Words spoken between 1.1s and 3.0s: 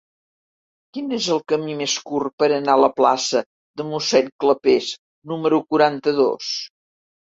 és el camí més curt per anar a la